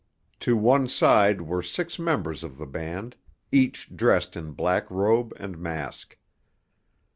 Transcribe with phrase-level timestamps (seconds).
[0.39, 3.15] To one side were six members of the band,
[3.51, 6.17] each dressed in black robe and mask.